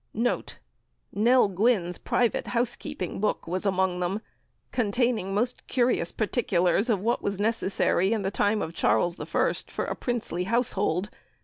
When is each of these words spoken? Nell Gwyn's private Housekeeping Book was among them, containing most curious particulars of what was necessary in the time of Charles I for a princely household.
Nell 0.15 1.47
Gwyn's 1.47 1.99
private 1.99 2.47
Housekeeping 2.57 3.19
Book 3.19 3.45
was 3.45 3.67
among 3.67 3.99
them, 3.99 4.19
containing 4.71 5.31
most 5.31 5.67
curious 5.67 6.11
particulars 6.11 6.89
of 6.89 7.01
what 7.01 7.21
was 7.21 7.39
necessary 7.39 8.11
in 8.11 8.23
the 8.23 8.31
time 8.31 8.63
of 8.63 8.73
Charles 8.73 9.19
I 9.19 9.25
for 9.25 9.85
a 9.85 9.95
princely 9.95 10.45
household. 10.45 11.11